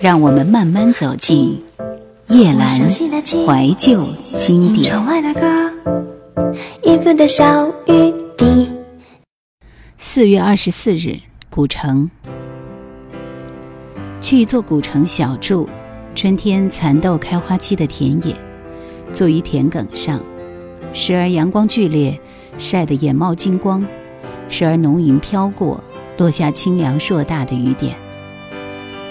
[0.00, 1.62] 让我们慢慢走进
[2.28, 4.02] 夜阑怀旧
[4.38, 4.94] 经典。
[9.98, 11.18] 四月二十四日，
[11.50, 12.10] 古城。
[14.22, 15.06] 去一座古城。
[15.06, 15.68] 小住，
[16.14, 18.34] 春天蚕豆开花期的田野，
[19.12, 20.18] 坐于田埂上，
[20.94, 22.18] 时而阳光剧烈，
[22.56, 23.82] 晒得眼冒金光；
[24.48, 25.84] 时而浓云飘过，
[26.16, 27.94] 落下清凉硕大的雨点。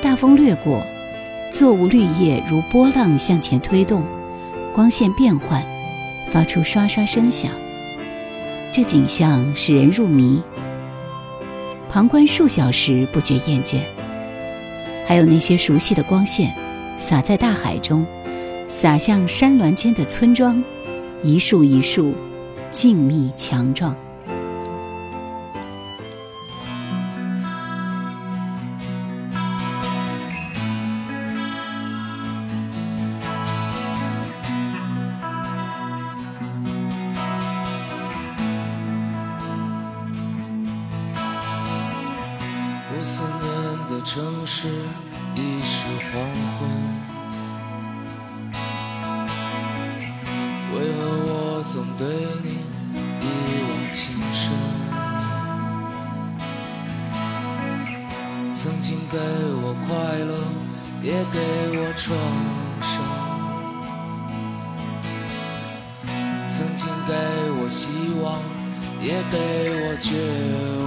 [0.01, 0.81] 大风掠过，
[1.51, 4.01] 作物绿叶如波浪向前推动，
[4.73, 5.61] 光线变幻，
[6.31, 7.51] 发出刷刷声响。
[8.71, 10.41] 这景象使人入迷，
[11.89, 13.75] 旁观数小时不觉厌倦。
[15.05, 16.55] 还有那些熟悉的光线，
[16.97, 18.05] 洒在大海中，
[18.69, 20.63] 洒向山峦间的村庄，
[21.23, 22.13] 一树一树，
[22.71, 23.93] 静谧强壮。
[58.61, 60.35] 曾经给我快乐，
[61.01, 61.39] 也给
[61.79, 62.05] 我创
[62.81, 62.91] 伤；
[66.49, 67.13] 曾经给
[67.61, 67.87] 我希
[68.21, 68.43] 望，
[69.01, 69.37] 也给
[69.79, 70.11] 我绝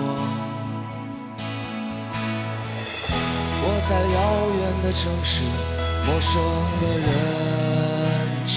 [0.05, 0.07] 望。
[3.65, 4.21] 我在遥
[4.61, 5.41] 远的城市，
[6.05, 6.31] 陌生
[6.83, 7.09] 的人
[8.45, 8.53] 群，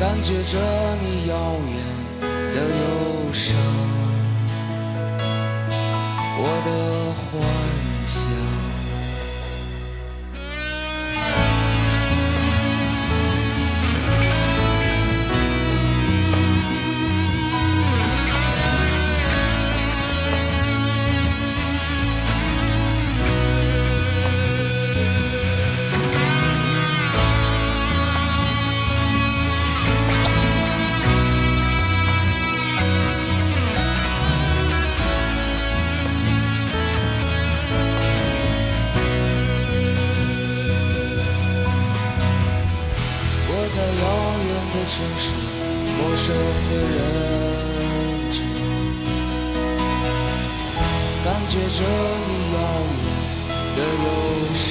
[0.00, 0.58] 感觉着
[1.00, 1.32] 你遥
[1.70, 1.85] 远
[6.48, 7.65] 我的话
[51.46, 51.80] 接着
[52.26, 52.58] 你遥
[53.02, 53.06] 远
[53.76, 54.06] 的忧
[54.52, 54.66] 伤，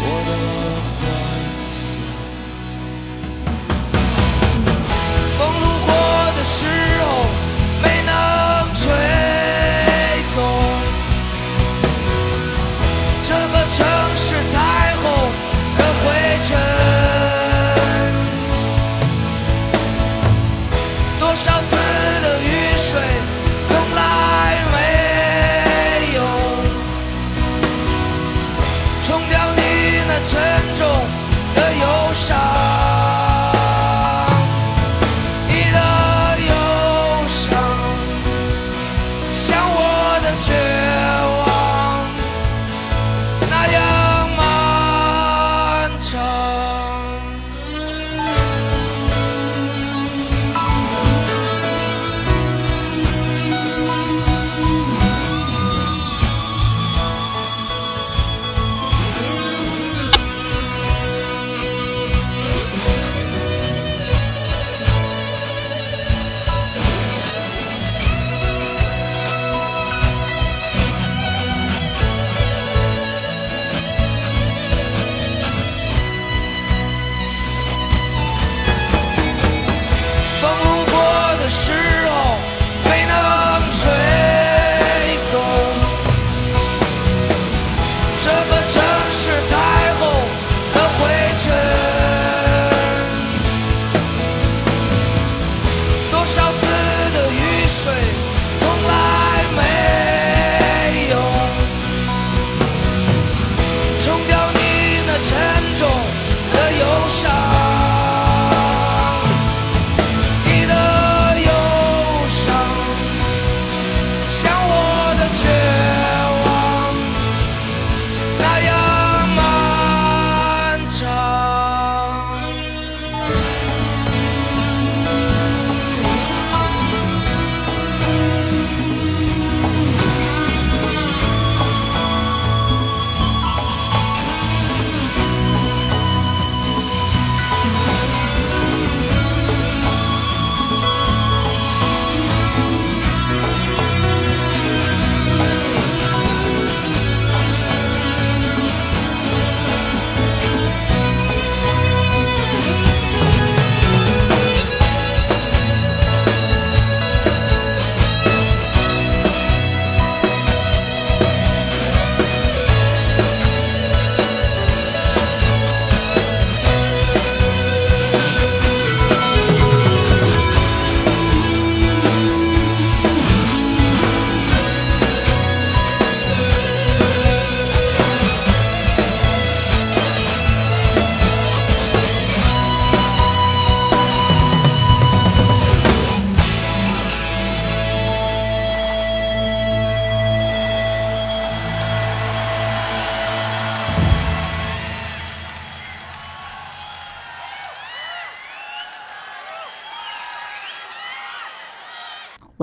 [0.00, 0.30] 我的
[30.46, 30.86] 沉重
[31.56, 32.95] 的忧伤。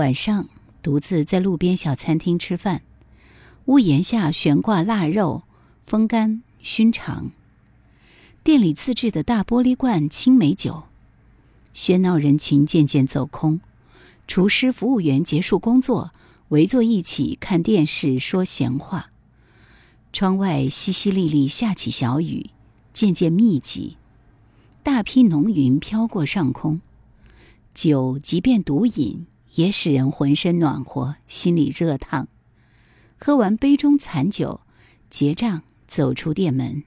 [0.04, 0.50] 晚上
[0.82, 2.82] 独自在路边小餐厅吃饭，
[3.68, 5.44] 屋檐下悬挂腊肉、
[5.86, 7.32] 风干、熏肠。
[8.44, 10.84] 店里自制的大玻璃罐青梅酒，
[11.74, 13.62] 喧闹人群渐渐走空，
[14.28, 16.12] 厨师、服务员结束工作，
[16.50, 19.10] 围坐一起看电视说闲话。
[20.12, 22.48] 窗外淅淅沥沥下起小雨，
[22.92, 23.96] 渐渐密集，
[24.84, 26.82] 大批浓云飘过上空。
[27.74, 32.28] 酒即便独饮，也使人浑身暖和，心里热烫。
[33.20, 34.62] 喝完杯中残酒，
[35.10, 36.84] 结账，走出店门。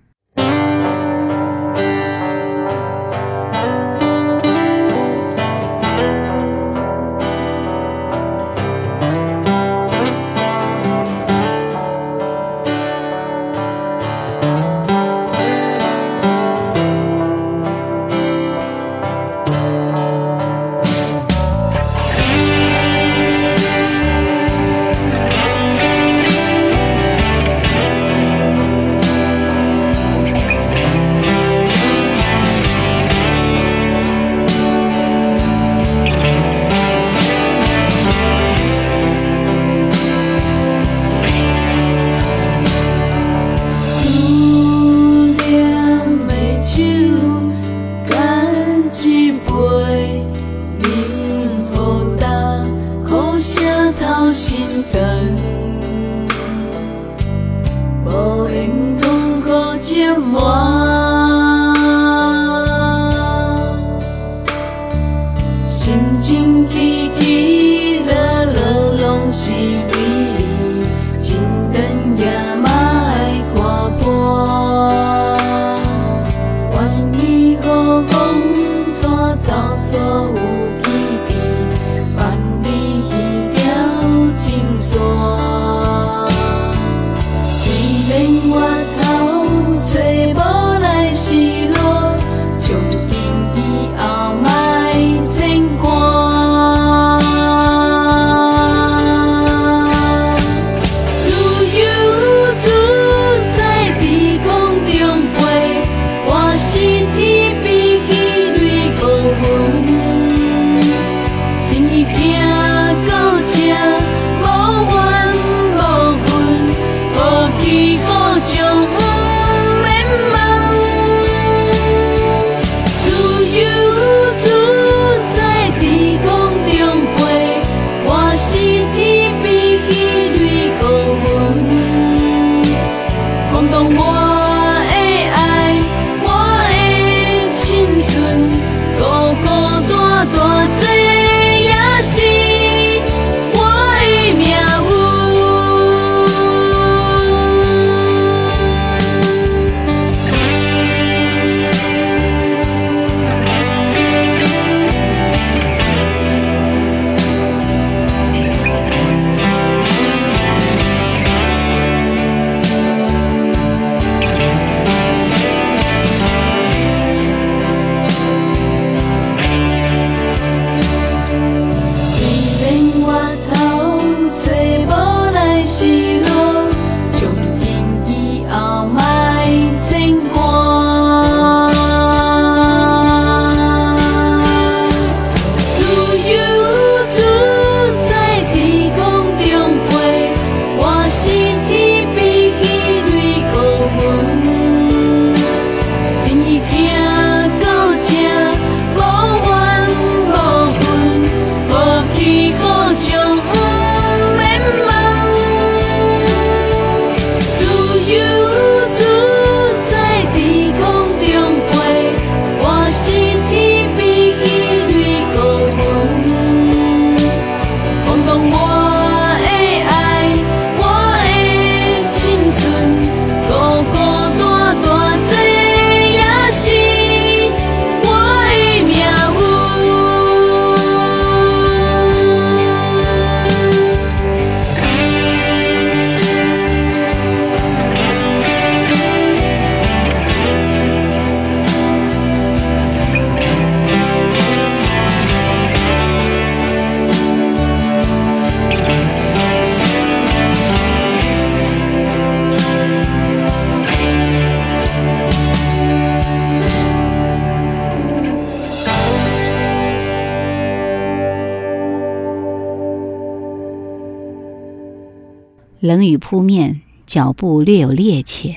[265.87, 268.57] 冷雨扑面，脚步略有趔趄。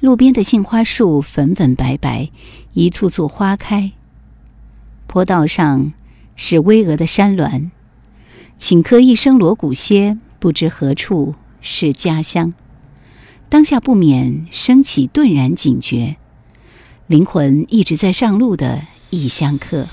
[0.00, 2.30] 路边的杏花树粉粉白白，
[2.74, 3.92] 一簇簇花开。
[5.06, 5.94] 坡道上
[6.36, 7.70] 是巍峨的山峦，
[8.58, 12.52] 顷刻一声锣鼓歇，不知何处是家乡。
[13.48, 16.16] 当下不免升起顿然警觉，
[17.06, 19.88] 灵魂一直在上路的异乡客。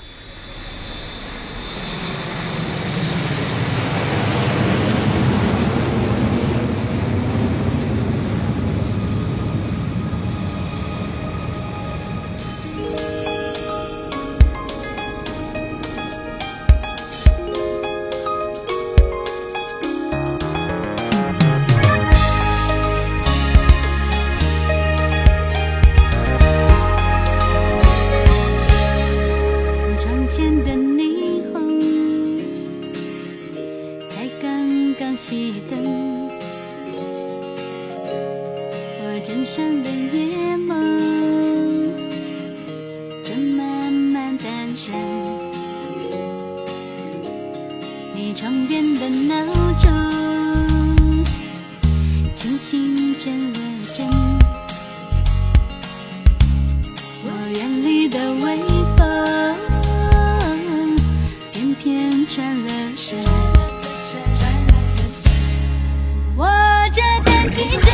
[67.58, 67.87] Did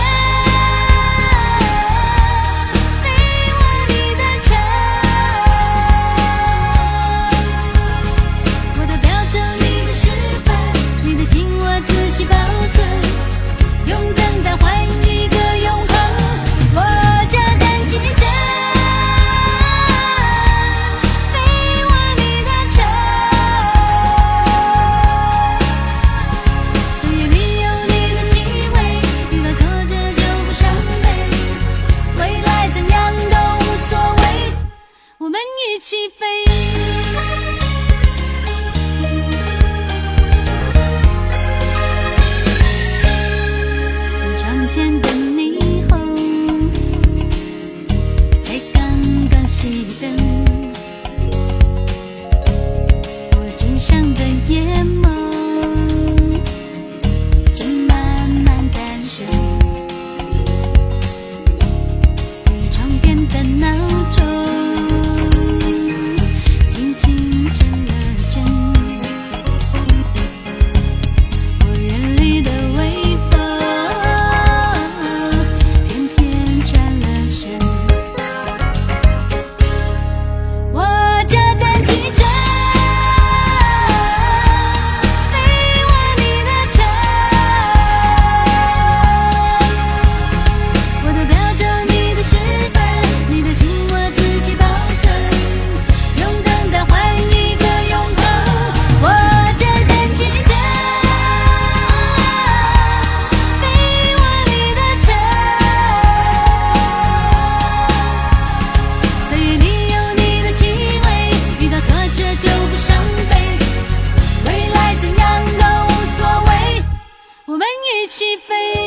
[118.14, 118.83] 起飞。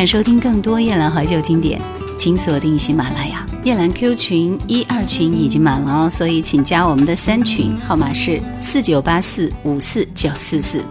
[0.00, 1.78] 想收听更多夜兰怀旧经典，
[2.16, 3.44] 请锁定喜马拉雅。
[3.64, 10.82] 夜兰 Q 群一二群已经满了哦，所以请加我们的三群，号码是四九八四五四九四四。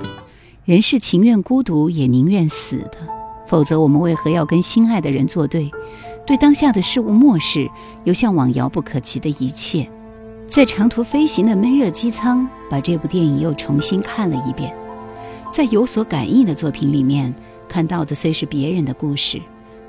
[0.64, 2.98] 人是情愿孤独，也宁愿死的，
[3.48, 5.72] 否则我们为何要跟心爱的人作对？
[6.28, 7.68] 对当下的事物漠视，
[8.04, 9.90] 又向往遥不可及的一切。
[10.46, 14.72] 在长途飞行的闷热机舱，把这部电影又重新看了一遍。
[15.52, 17.34] 在有所感应的作品里面，
[17.70, 19.40] 看到的虽是别人的故事，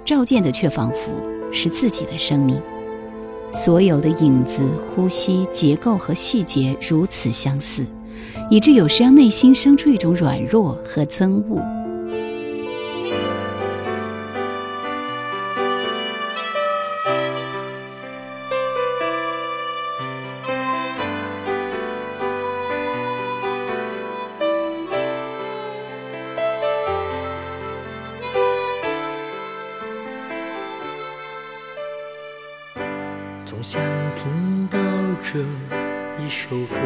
[0.04, 1.10] 照见的却仿佛
[1.50, 2.60] 是自己的生命。
[3.52, 4.60] 所有的影子、
[4.95, 7.84] 呼吸、结构和细节如此相似，
[8.49, 11.79] 以致有时让内心生出一种软弱和憎恶。
[33.60, 33.82] 总想
[34.16, 34.78] 听到
[35.23, 36.76] 这一首歌，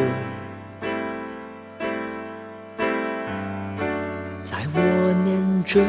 [4.43, 5.79] 在我念着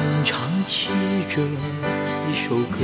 [0.00, 0.88] 好像唱起
[1.28, 2.78] 这一首歌，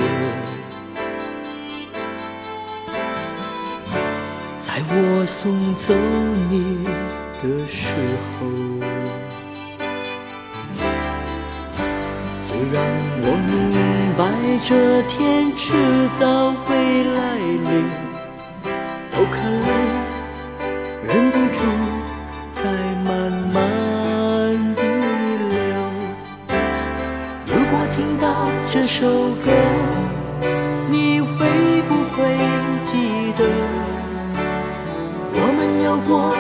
[4.61, 5.95] 在我送走
[6.51, 6.85] 你
[7.43, 7.95] 的时
[8.33, 8.37] 候。
[12.37, 12.85] 虽然
[13.23, 13.57] 我明
[14.19, 14.21] 白
[14.67, 15.73] 这天迟
[16.21, 16.75] 早会
[17.15, 17.19] 来
[17.71, 17.73] 临，
[19.11, 19.67] 都看来
[28.89, 29.05] 这首
[29.45, 29.51] 歌，
[30.89, 31.27] 你会
[31.89, 32.23] 不会
[32.85, 33.45] 记得？
[35.35, 36.33] 我们有过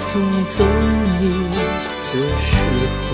[0.00, 0.20] 送
[0.56, 0.64] 走
[1.20, 1.22] 你
[2.10, 2.50] 的时
[3.02, 3.06] 候。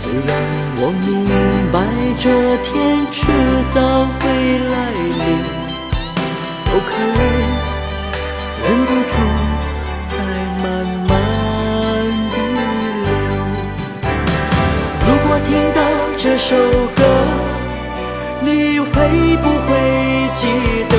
[0.00, 0.30] 虽然
[0.76, 1.08] 我明
[1.72, 1.74] 白
[2.20, 2.24] 这
[2.62, 2.72] 天
[3.10, 3.16] 迟
[3.74, 3.76] 早
[4.20, 4.22] 会
[4.70, 4.74] 来
[5.18, 5.24] 临，
[6.66, 7.20] 都看泪
[8.62, 9.12] 忍不住
[10.10, 10.14] 在
[10.62, 10.64] 慢
[11.08, 11.10] 慢
[12.30, 13.08] 地流。
[15.06, 15.78] 如果听到
[16.18, 16.50] 这首
[16.94, 17.00] 歌，
[18.42, 18.46] 你
[18.78, 18.86] 会
[19.38, 19.68] 不会
[20.36, 20.42] 记
[20.90, 20.93] 得